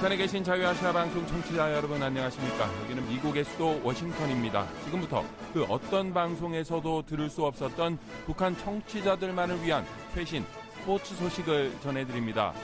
북한에 0.00 0.16
계신 0.16 0.42
자유아시아 0.42 0.94
방송 0.94 1.26
청취자 1.26 1.74
여러분 1.74 2.02
안녕하십니까? 2.02 2.70
여기는 2.84 3.06
미국의 3.06 3.44
수도 3.44 3.78
워싱턴입니다. 3.84 4.66
지금부터 4.86 5.22
그 5.52 5.62
어떤 5.64 6.14
방송에서도 6.14 7.02
들을 7.04 7.28
수 7.28 7.44
없었던 7.44 7.98
북한 8.24 8.56
청취자들만을 8.56 9.62
위한 9.62 9.84
최신 10.14 10.42
스포츠 10.70 11.14
소식을 11.16 11.80
전해드립니다. 11.82 12.54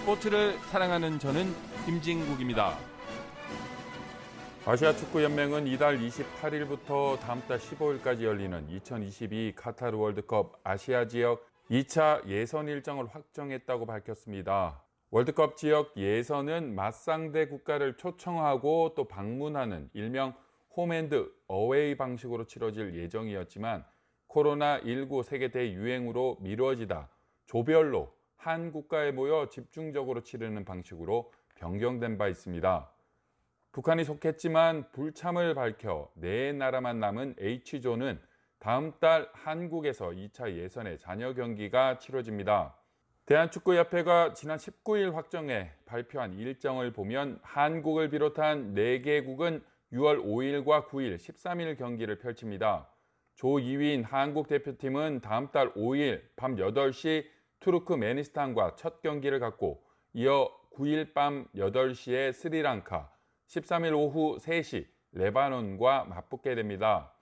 스포츠를 0.00 0.58
사랑하는 0.70 1.18
저는 1.18 1.54
김진국입니다. 1.84 2.78
아시아 4.64 4.96
축구 4.96 5.22
연맹은 5.22 5.66
이달 5.66 5.98
28일부터 5.98 7.20
다음 7.20 7.42
달 7.46 7.58
15일까지 7.58 8.22
열리는 8.22 8.70
2022 8.70 9.52
카타르 9.54 9.98
월드컵 9.98 10.60
아시아 10.64 11.06
지역 11.06 11.46
2차 11.70 12.26
예선 12.26 12.68
일정을 12.68 13.06
확정했다고 13.12 13.84
밝혔습니다. 13.84 14.85
월드컵 15.16 15.56
지역 15.56 15.96
예선은 15.96 16.74
맞상대 16.74 17.48
국가를 17.48 17.96
초청하고 17.96 18.92
또 18.94 19.08
방문하는 19.08 19.88
일명 19.94 20.34
홈앤드 20.76 21.32
어웨이 21.46 21.96
방식으로 21.96 22.44
치러질 22.44 22.94
예정이었지만 22.94 23.86
코로나19 24.28 25.22
세계 25.22 25.48
대유행으로 25.48 26.36
미뤄지다 26.40 27.08
조별로 27.46 28.14
한 28.36 28.70
국가에 28.70 29.10
모여 29.10 29.48
집중적으로 29.48 30.22
치르는 30.22 30.66
방식으로 30.66 31.32
변경된 31.54 32.18
바 32.18 32.28
있습니다. 32.28 32.92
북한이 33.72 34.04
속했지만 34.04 34.92
불참을 34.92 35.54
밝혀 35.54 36.10
네 36.12 36.52
나라만 36.52 37.00
남은 37.00 37.36
H조는 37.40 38.20
다음 38.58 38.92
달 39.00 39.30
한국에서 39.32 40.10
2차 40.10 40.54
예선의 40.54 40.98
잔여 40.98 41.32
경기가 41.32 41.98
치러집니다. 42.00 42.76
대한축구협회가 43.26 44.34
지난 44.34 44.56
19일 44.56 45.12
확정해 45.12 45.72
발표한 45.84 46.34
일정을 46.34 46.92
보면 46.92 47.40
한국을 47.42 48.08
비롯한 48.08 48.72
4개국은 48.74 49.64
6월 49.92 50.24
5일과 50.24 50.86
9일, 50.86 51.16
13일 51.16 51.76
경기를 51.76 52.20
펼칩니다. 52.20 52.88
조 53.34 53.48
2위인 53.48 54.04
한국 54.06 54.46
대표팀은 54.46 55.22
다음 55.22 55.50
달 55.50 55.74
5일 55.74 56.22
밤 56.36 56.54
8시 56.54 57.26
투르크메니스탄과 57.58 58.76
첫 58.76 59.02
경기를 59.02 59.40
갖고 59.40 59.82
이어 60.12 60.48
9일 60.76 61.12
밤 61.12 61.48
8시에 61.56 62.32
스리랑카, 62.32 63.10
13일 63.48 63.92
오후 63.92 64.38
3시 64.38 64.86
레바논과 65.10 66.04
맞붙게 66.04 66.54
됩니다. 66.54 67.12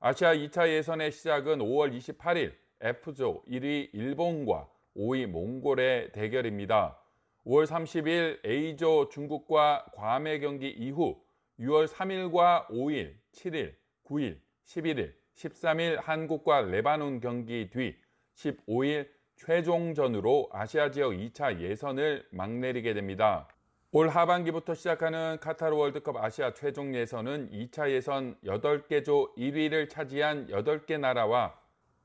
아시아 0.00 0.34
2차 0.34 0.68
예선의 0.68 1.10
시작은 1.12 1.60
5월 1.60 1.96
28일 1.96 2.52
F조 2.82 3.42
1위 3.48 3.88
일본과 3.94 4.68
5위 4.96 5.26
몽골의 5.26 6.12
대결입니다. 6.12 6.98
5월 7.46 7.66
30일 7.66 8.44
A조 8.44 9.08
중국과 9.08 9.86
괌의 9.94 10.40
경기 10.40 10.68
이후 10.68 11.20
6월 11.58 11.86
3일과 11.86 12.66
5일, 12.68 13.14
7일, 13.32 13.74
9일, 14.04 14.38
11일, 14.66 15.12
13일 15.34 16.00
한국과 16.02 16.62
레바논 16.62 17.20
경기 17.20 17.70
뒤 17.70 17.96
15일 18.34 19.08
최종전으로 19.36 20.50
아시아 20.52 20.90
지역 20.90 21.12
2차 21.12 21.60
예선을 21.60 22.26
막내리게 22.30 22.94
됩니다. 22.94 23.48
올 23.92 24.08
하반기부터 24.08 24.74
시작하는 24.74 25.38
카타르 25.40 25.74
월드컵 25.74 26.16
아시아 26.16 26.52
최종 26.52 26.94
예선은 26.94 27.50
2차 27.50 27.90
예선 27.90 28.36
8개 28.44 29.04
조 29.04 29.34
1위를 29.34 29.88
차지한 29.88 30.48
8개 30.48 30.98
나라와 31.00 31.59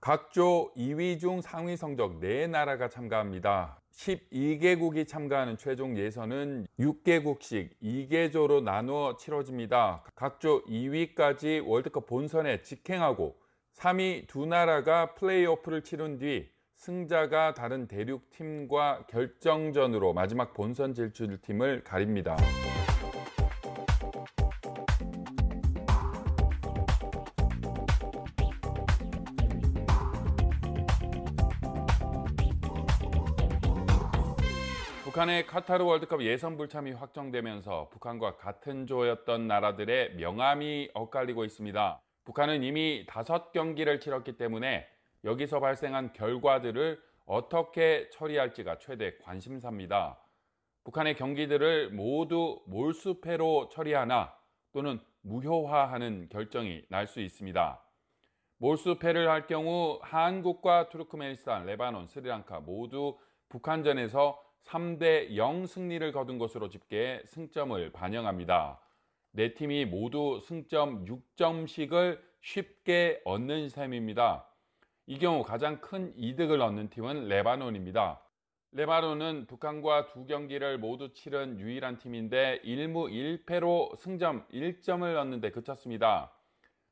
각조 0.06 0.72
2위 0.78 1.20
중 1.20 1.42
상위 1.42 1.76
성적 1.76 2.20
4나라가 2.20 2.92
참가합니다. 2.92 3.82
12개국이 3.92 5.08
참가하는 5.08 5.58
최종 5.58 5.98
예선은 5.98 6.68
6개국씩 6.80 7.70
2개조로 7.82 8.62
나누어 8.62 9.18
치러집니다. 9.18 10.04
각조 10.14 10.64
2위까지 10.66 11.68
월드컵 11.68 12.06
본선에 12.06 12.62
직행하고 12.62 13.36
3위 13.74 14.28
두 14.28 14.46
나라가 14.46 15.16
플레이오프를 15.16 15.82
치른 15.84 16.20
뒤 16.20 16.52
승자가 16.76 17.56
다른 17.56 17.88
대륙 17.88 18.30
팀과 18.30 19.08
결정전으로 19.08 20.14
마지막 20.14 20.54
본선 20.54 20.94
진출 20.94 21.42
팀을 21.42 21.84
가립니다. 21.84 22.38
북한의 35.16 35.48
카타르 35.48 35.86
월드컵 35.86 36.24
예선 36.24 36.58
불참이 36.58 36.92
확정되면서 36.92 37.88
북한과 37.88 38.36
같은 38.36 38.86
조였던 38.86 39.48
나라들의 39.48 40.16
명암이 40.16 40.90
엇갈리고 40.94 41.46
있습니다. 41.46 42.02
북한은 42.26 42.64
이미 42.64 43.06
다섯 43.08 43.54
경기를 43.54 44.02
치렀기 44.02 44.34
때문에 44.36 44.86
여기서 45.24 45.62
발생한 45.62 46.12
결과들을 46.12 47.02
어떻게 47.26 48.10
처리할지가 48.10 48.80
최대 48.80 49.18
관심사입니다. 49.20 50.20
북한의 50.84 51.16
경기들을 51.16 51.92
모두 51.92 52.62
몰수패로 52.68 53.70
처리하나 53.70 54.36
또는 54.74 55.00
무효화하는 55.22 56.28
결정이 56.28 56.84
날 56.90 57.08
수 57.08 57.22
있습니다. 57.22 57.82
몰수패를 58.58 59.30
할 59.30 59.48
경우 59.48 59.98
한국과 60.02 60.90
투르크메니스탄, 60.90 61.68
레바논, 61.68 62.08
스리랑카 62.08 62.60
모두 62.60 63.18
북한전에서 63.48 64.45
3대 64.66 65.36
0 65.36 65.66
승리를 65.66 66.12
거둔 66.12 66.38
것으로 66.38 66.70
집계 66.70 67.22
승점을 67.26 67.92
반영합니다. 67.92 68.80
네 69.32 69.54
팀이 69.54 69.86
모두 69.86 70.40
승점 70.44 71.06
6점씩을 71.06 72.20
쉽게 72.42 73.22
얻는 73.26 73.70
셈입니다. 73.70 74.48
이 75.08 75.20
경우 75.20 75.44
가장 75.44 75.82
큰 75.82 76.14
이득을 76.18 76.62
얻는 76.62 76.90
팀은 76.90 77.28
레바논입니다. 77.28 78.22
레바논은 78.72 79.46
북한과 79.48 80.08
두 80.08 80.26
경기를 80.26 80.78
모두 80.78 81.14
치른 81.14 81.60
유일한 81.60 81.98
팀인데 81.98 82.62
1무 82.66 83.46
1패로 83.46 83.96
승점 83.98 84.46
1점을 84.52 85.16
얻는데 85.16 85.52
그쳤습니다. 85.52 86.32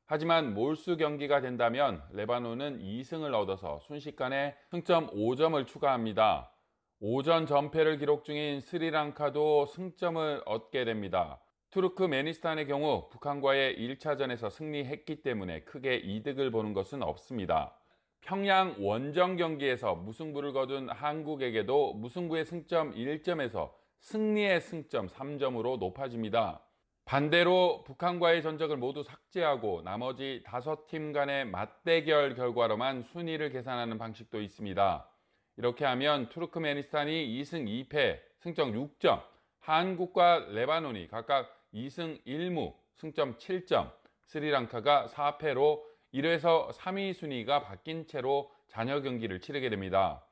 하지만 0.06 0.54
몰수 0.54 0.96
경기가 0.96 1.40
된다면 1.40 2.02
레바논은 2.12 2.78
2승을 2.78 3.34
얻어서 3.34 3.80
순식간에 3.80 4.54
승점 4.70 5.10
5점을 5.10 5.66
추가합니다. 5.66 6.53
오전 7.00 7.46
전패를 7.46 7.98
기록 7.98 8.24
중인 8.24 8.60
스리랑카도 8.60 9.66
승점을 9.66 10.42
얻게 10.46 10.84
됩니다. 10.84 11.40
투르크메니스탄의 11.70 12.68
경우 12.68 13.08
북한과의 13.10 13.76
1차전에서 13.76 14.48
승리했기 14.48 15.22
때문에 15.22 15.64
크게 15.64 15.96
이득을 15.96 16.52
보는 16.52 16.72
것은 16.72 17.02
없습니다. 17.02 17.76
평양 18.20 18.76
원정 18.78 19.36
경기에서 19.36 19.96
무승부를 19.96 20.52
거둔 20.52 20.88
한국에게도 20.88 21.94
무승부의 21.94 22.44
승점 22.46 22.94
1점에서 22.94 23.72
승리의 24.00 24.60
승점 24.60 25.08
3점으로 25.08 25.78
높아집니다. 25.78 26.62
반대로 27.04 27.84
북한과의 27.84 28.42
전적을 28.42 28.76
모두 28.78 29.02
삭제하고 29.02 29.82
나머지 29.82 30.42
5팀 30.46 31.12
간의 31.12 31.44
맞대결 31.46 32.34
결과로만 32.34 33.02
순위를 33.02 33.50
계산하는 33.50 33.98
방식도 33.98 34.40
있습니다. 34.40 35.10
이렇게 35.56 35.84
하면 35.84 36.28
투르크메니스탄이 36.30 37.40
2승 37.40 37.88
2패, 37.88 38.20
승점 38.40 38.72
6점, 38.72 39.22
한국과 39.60 40.46
레바논이 40.50 41.08
각각 41.08 41.48
2승 41.72 42.24
1무, 42.26 42.74
승점 42.96 43.38
7점, 43.38 43.92
스리랑카가 44.26 45.06
4패로 45.06 45.82
1회에서 46.12 46.72
3위 46.72 47.14
순위가 47.14 47.62
바뀐 47.62 48.06
채로 48.06 48.50
잔여 48.68 49.00
경기를 49.00 49.40
치르게 49.40 49.70
됩니다. 49.70 50.24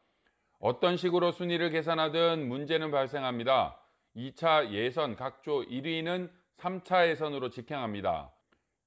어떤 0.58 0.97
식으로 0.97 1.32
순위를 1.32 1.70
계산하든 1.70 2.47
문제는 2.49 2.91
발생합니다. 2.91 3.79
2차 4.17 4.70
예선 4.70 5.17
각조 5.17 5.62
1위는 5.67 6.31
3차 6.58 7.08
예선으로 7.08 7.50
직행합니다. 7.50 8.32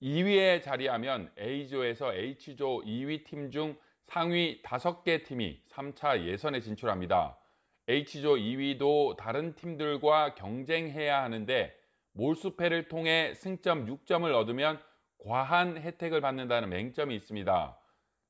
2위에 0.01 0.61
자리하면 0.61 1.31
A조에서 1.37 2.13
H조 2.13 2.81
2위 2.83 3.25
팀 3.25 3.51
중 3.51 3.75
상위 4.07 4.61
5개 4.61 5.25
팀이 5.25 5.61
3차 5.69 6.25
예선에 6.25 6.61
진출합니다. 6.61 7.37
H조 7.87 8.35
2위도 8.35 9.17
다른 9.17 9.55
팀들과 9.55 10.35
경쟁해야 10.35 11.21
하는데 11.21 11.75
몰수패를 12.13 12.87
통해 12.87 13.33
승점 13.35 13.85
6점을 13.85 14.33
얻으면 14.33 14.79
과한 15.19 15.77
혜택을 15.77 16.21
받는다는 16.21 16.69
맹점이 16.69 17.15
있습니다. 17.15 17.77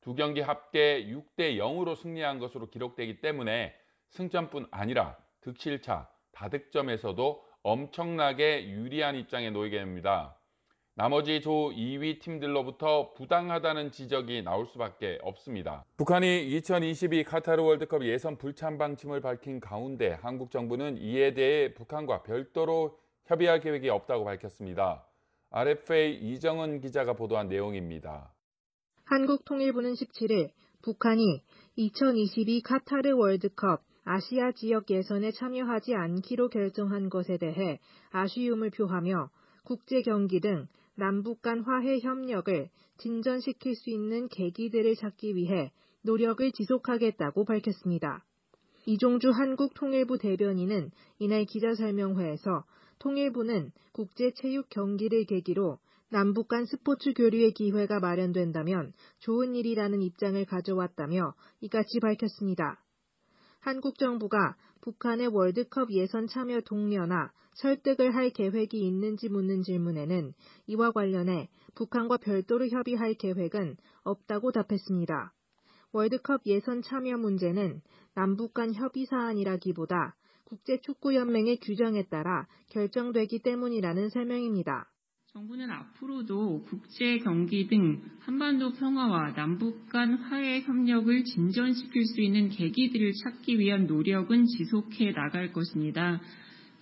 두 0.02 0.16
경기 0.16 0.42
합계 0.42 1.06
6대 1.06 1.58
0으로 1.58 1.96
승리한 1.96 2.40
것으로 2.40 2.70
기록되기 2.70 3.22
때문에 3.22 3.76
승점뿐 4.10 4.68
아니라 4.72 5.18
득실차, 5.42 6.10
다득점에서도 6.32 7.46
엄청나게 7.64 8.70
유리한 8.70 9.16
입장에 9.16 9.50
놓이게 9.50 9.78
됩니다. 9.78 10.38
나머지 10.98 11.42
조 11.42 11.72
2위 11.72 12.22
팀들로부터 12.22 13.12
부당하다는 13.16 13.92
지적이 13.92 14.44
나올 14.44 14.66
수밖에 14.68 15.20
없습니다. 15.24 15.84
북한이 15.98 16.48
2022 16.56 17.26
카타르 17.26 17.62
월드컵 17.62 18.06
예선 18.06 18.38
불참 18.38 18.78
방침을 18.78 19.20
밝힌 19.20 19.60
가운데 19.60 20.18
한국 20.22 20.52
정부는 20.52 20.98
이에 21.00 21.34
대해 21.34 21.74
북한과 21.74 22.24
별도로 22.24 22.98
협의할 23.26 23.60
계획이 23.60 23.90
없다고 23.90 24.24
밝혔습니다. 24.24 25.06
RFA 25.52 26.16
이정은 26.16 26.80
기자가 26.80 27.12
보도한 27.12 27.50
내용입니다. 27.50 28.32
한국통일부는 29.04 29.96
17일 29.96 30.52
북한이 30.82 31.44
2022 31.76 32.62
카타르 32.62 33.18
월드컵 33.18 33.82
아시아 34.06 34.54
지역 34.54 34.90
예선에 34.90 35.32
참여하지 35.32 35.94
않기로 35.94 36.48
결정한 36.48 37.10
것에 37.10 37.38
대해 37.38 37.80
아쉬움을 38.12 38.70
표하며 38.70 39.30
국제 39.66 40.02
경기 40.02 40.40
등 40.40 40.68
남북 40.96 41.42
간 41.42 41.62
화해 41.62 42.00
협력을 42.00 42.70
진전시킬 42.98 43.76
수 43.76 43.90
있는 43.90 44.30
계기들을 44.30 44.96
찾기 44.96 45.36
위해 45.36 45.72
노력을 46.02 46.50
지속하겠다고 46.52 47.46
밝혔습니다. 47.46 48.24
이종주 48.86 49.32
한국통일부 49.32 50.18
대변인은 50.18 50.92
이날 51.20 51.46
기자설명회에서 51.46 52.64
통일부는 53.00 53.72
국제체육 53.92 54.70
경기를 54.70 55.26
계기로 55.26 55.80
남북 56.10 56.48
간 56.48 56.66
스포츠 56.66 57.14
교류의 57.14 57.52
기회가 57.54 58.00
마련된다면 58.00 58.94
좋은 59.20 59.56
일이라는 59.56 60.02
입장을 60.02 60.44
가져왔다며 60.46 61.34
이같이 61.62 62.00
밝혔습니다. 62.00 62.85
한국 63.66 63.98
정부가 63.98 64.56
북한의 64.82 65.26
월드컵 65.26 65.90
예선 65.90 66.28
참여 66.28 66.62
동료나 66.62 67.32
설득을 67.56 68.14
할 68.14 68.30
계획이 68.30 68.78
있는지 68.78 69.28
묻는 69.28 69.64
질문에는 69.64 70.36
이와 70.68 70.92
관련해 70.92 71.50
북한과 71.74 72.18
별도로 72.18 72.68
협의할 72.68 73.16
계획은 73.16 73.78
없다고 74.04 74.52
답했습니다. 74.52 75.34
월드컵 75.94 76.42
예선 76.46 76.84
참여 76.84 77.18
문제는 77.18 77.82
남북 78.14 78.54
간 78.54 78.72
협의 78.72 79.08
사안이라기보다 79.08 80.16
국제축구연맹의 80.44 81.58
규정에 81.62 82.04
따라 82.04 82.48
결정되기 82.70 83.40
때문이라는 83.40 84.10
설명입니다. 84.10 84.92
정부는 85.36 85.70
앞으로도 85.70 86.62
국제 86.62 87.18
경기 87.18 87.68
등 87.68 88.02
한반도 88.22 88.72
평화와 88.72 89.34
남북 89.34 89.90
간 89.90 90.14
화해 90.14 90.62
협력을 90.62 91.26
진전시킬 91.26 92.06
수 92.06 92.22
있는 92.22 92.48
계기들을 92.48 93.12
찾기 93.22 93.60
위한 93.60 93.86
노력은 93.86 94.46
지속해 94.46 95.12
나갈 95.12 95.52
것입니다. 95.52 96.22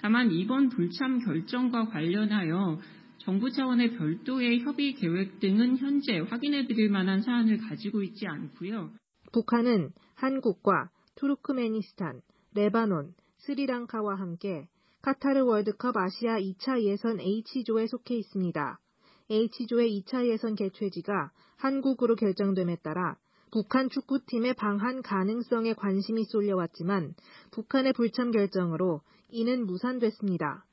다만 0.01 0.29
이번 0.29 0.69
불참 0.69 1.17
결정과 1.25 1.85
관련하여 1.85 2.79
정부 3.17 3.50
차원의 3.50 3.97
별도의 3.97 4.59
협의 4.59 4.94
계획 4.94 5.39
등은 5.39 5.79
현재 5.79 6.19
확인해 6.19 6.67
드릴 6.67 6.91
만한 6.91 7.23
사안을 7.23 7.57
가지고 7.57 8.03
있지 8.03 8.27
않고요. 8.27 8.91
북한은 9.31 9.89
한국과 10.13 10.91
투르크메니스탄, 11.15 12.21
레바논, 12.53 13.15
스리랑카와 13.38 14.13
함께 14.19 14.67
카타르 15.03 15.44
월드컵 15.44 15.97
아시아 15.97 16.39
2차 16.39 16.81
예선 16.81 17.19
H조에 17.19 17.88
속해 17.88 18.15
있습니다. 18.15 18.79
H조의 19.29 20.01
2차 20.01 20.25
예선 20.27 20.55
개최지가 20.55 21.31
한국으로 21.57 22.15
결정됨에 22.15 22.77
따라 22.77 23.17
북한 23.51 23.89
축구팀의 23.89 24.53
방한 24.53 25.01
가능성에 25.01 25.73
관심이 25.73 26.23
쏠려왔지만 26.23 27.15
북한의 27.51 27.91
불참 27.91 28.31
결정으로 28.31 29.01
이는 29.27 29.65
무산됐습니다. 29.65 30.63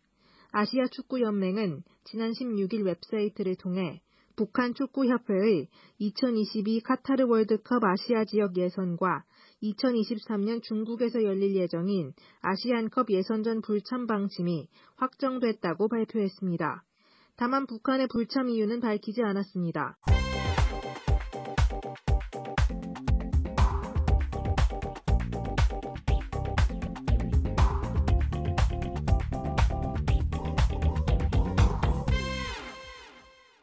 아시아 0.53 0.87
축구연맹은 0.93 1.83
지난 2.05 2.31
16일 2.31 2.85
웹사이트를 2.85 3.57
통해 3.57 4.01
북한 4.37 4.75
축구협회의 4.75 5.67
2022 5.99 6.83
카타르 6.83 7.27
월드컵 7.27 7.83
아시아 7.83 8.25
지역 8.27 8.57
예선과 8.57 9.25
2023년 9.63 10.63
중국에서 10.63 11.23
열릴 11.25 11.55
예정인 11.55 12.13
아시안컵 12.41 13.11
예선전 13.11 13.63
불참 13.63 14.07
방침이 14.07 14.69
확정됐다고 14.97 15.89
발표했습니다. 15.89 16.85
다만 17.37 17.67
북한의 17.67 18.07
불참 18.09 18.49
이유는 18.49 18.81
밝히지 18.81 19.23
않았습니다. 19.23 19.97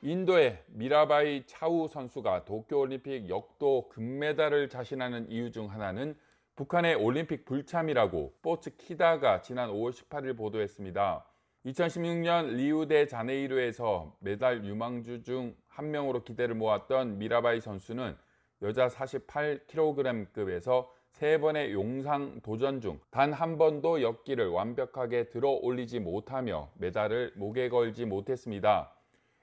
인도의 0.08 0.64
미라바이 0.68 1.46
차누 1.48 1.90
선수가 1.90 2.46
도쿄올림픽 2.46 3.28
역도 3.28 3.90
금메달을 3.90 4.70
자신하는 4.70 5.30
이유 5.30 5.52
중 5.52 5.70
하나는 5.70 6.16
북한의 6.56 6.96
올림픽 6.96 7.44
불참이라고 7.44 8.32
스포츠키다가 8.38 9.42
지난 9.42 9.70
5월 9.70 9.92
18일 9.92 10.38
보도했습니다. 10.38 11.26
2016년 11.66 12.56
리우데 12.56 13.08
자네이루에서 13.08 14.16
메달 14.22 14.64
유망주 14.64 15.24
중 15.24 15.54
한 15.68 15.92
명으로 15.92 16.24
기대를 16.24 16.56
모았던 16.56 17.18
미라바이 17.20 17.60
선수는 17.60 18.16
여자 18.62 18.88
48kg급에서 18.88 20.88
세 21.12 21.38
번의 21.38 21.74
용상 21.74 22.40
도전 22.44 22.80
중 22.80 23.02
단 23.12 23.34
한 23.34 23.58
번도 23.58 24.02
역기를 24.02 24.48
완벽하게 24.48 25.30
들어 25.30 25.50
올리지 25.50 26.00
못하며 26.00 26.70
메달을 26.76 27.34
목에 27.36 27.68
걸지 27.68 28.06
못했습니다. 28.06 28.94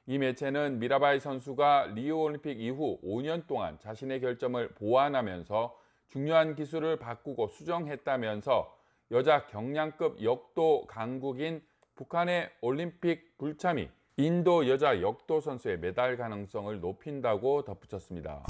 이 0.07 0.19
매체는 0.19 0.81
미라바이 0.81 1.19
선수가 1.19 1.93
리우 1.95 2.19
올림픽 2.19 2.61
이후 2.61 2.99
5년 3.03 3.47
동안 3.47 3.79
자신의 3.79 4.21
결점을 4.21 4.69
보완하면서 4.75 5.75
중요한 6.09 6.55
기술을 6.55 6.99
바꾸고 6.99 7.49
수정했다면서 7.49 8.77
여자 9.13 9.47
경량급 9.47 10.23
역도 10.23 10.87
강국인 10.89 11.63
북한의 11.95 12.51
올림픽 12.61 13.39
불참이 13.39 13.89
인도 14.19 14.69
여자 14.69 15.01
역도 15.01 15.41
선수의 15.41 15.79
메달 15.79 16.19
가능성을 16.19 16.81
높인다고 16.81 17.65
덧붙였습니다. 17.65 18.45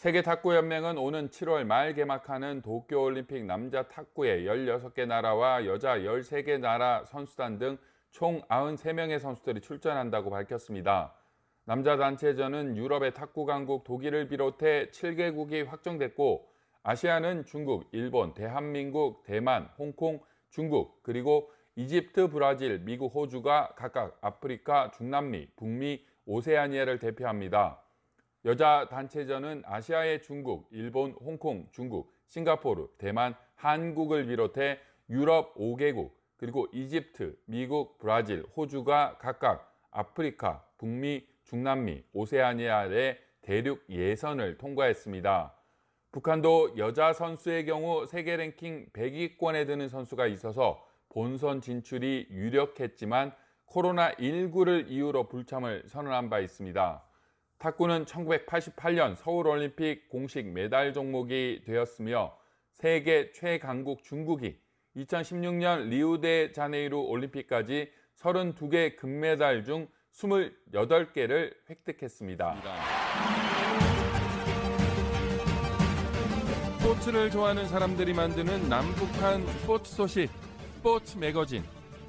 세계 0.00 0.22
탁구 0.22 0.56
연맹은 0.56 0.96
오는 0.96 1.28
7월 1.28 1.64
말 1.64 1.92
개막하는 1.92 2.62
도쿄 2.62 3.02
올림픽 3.02 3.44
남자 3.44 3.82
탁구에 3.82 4.44
16개 4.44 5.06
나라와 5.06 5.66
여자 5.66 5.98
13개 5.98 6.58
나라 6.58 7.04
선수단 7.04 7.58
등 7.58 7.76
총 8.10 8.40
93명의 8.48 9.18
선수들이 9.18 9.60
출전한다고 9.60 10.30
밝혔습니다. 10.30 11.14
남자 11.64 11.98
단체전은 11.98 12.78
유럽의 12.78 13.12
탁구 13.14 13.44
강국 13.44 13.84
독일을 13.84 14.28
비롯해 14.28 14.90
7개국이 14.90 15.66
확정됐고 15.66 16.48
아시아는 16.82 17.44
중국, 17.44 17.86
일본, 17.92 18.32
대한민국, 18.32 19.22
대만, 19.24 19.68
홍콩, 19.78 20.20
중국, 20.48 21.02
그리고 21.02 21.52
이집트, 21.76 22.28
브라질, 22.28 22.80
미국, 22.80 23.14
호주가 23.14 23.74
각각 23.76 24.16
아프리카, 24.22 24.90
중남미, 24.92 25.50
북미, 25.56 26.04
오세아니아를 26.24 26.98
대표합니다. 26.98 27.82
여자 28.46 28.88
단체전은 28.90 29.64
아시아의 29.66 30.22
중국, 30.22 30.68
일본, 30.70 31.12
홍콩, 31.12 31.68
중국, 31.72 32.14
싱가포르, 32.26 32.88
대만, 32.96 33.34
한국을 33.54 34.26
비롯해 34.26 34.78
유럽 35.10 35.54
5개국, 35.56 36.12
그리고 36.38 36.66
이집트, 36.72 37.36
미국, 37.44 37.98
브라질, 37.98 38.44
호주가 38.56 39.18
각각 39.18 39.76
아프리카, 39.90 40.64
북미, 40.78 41.26
중남미, 41.44 42.02
오세아니아의 42.14 43.18
대륙 43.42 43.84
예선을 43.90 44.56
통과했습니다. 44.56 45.54
북한도 46.12 46.78
여자 46.78 47.12
선수의 47.12 47.66
경우 47.66 48.06
세계 48.06 48.36
랭킹 48.36 48.86
100위권에 48.94 49.66
드는 49.66 49.90
선수가 49.90 50.26
있어서 50.28 50.82
본선 51.10 51.60
진출이 51.60 52.28
유력했지만 52.30 53.32
코로나19를 53.66 54.86
이유로 54.88 55.28
불참을 55.28 55.84
선언한 55.88 56.30
바 56.30 56.40
있습니다. 56.40 57.09
탁구는 57.60 58.06
1988년 58.06 59.14
서울올림픽 59.16 60.08
공식 60.08 60.46
메달 60.46 60.94
종목이 60.94 61.60
되었으며 61.66 62.34
세계 62.72 63.32
최강국 63.32 64.02
중국이 64.02 64.58
2016년 64.96 65.88
리우데 65.90 66.52
자네이루 66.52 66.98
올림픽까지 66.98 67.92
32개 68.18 68.96
금메달 68.96 69.64
중 69.64 69.88
28개를 70.14 71.52
획득했습니다. 71.68 72.62
스포츠를 76.78 77.30
좋아하는 77.30 77.68
사람들이 77.68 78.14
만드는 78.14 78.70
남북한 78.70 79.46
스포츠 79.46 79.94
소식, 79.94 80.30
스포츠 80.76 81.18
매거진. 81.18 81.62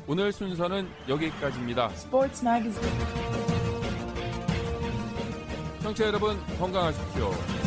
오늘 0.08 0.31
순서는 0.31 0.88
여기까지입니다. 1.10 1.89
스포츠 1.89 2.43
매거진. 2.46 3.30
청취자 5.91 6.07
여러분 6.07 6.38
건강하십시오. 6.57 7.60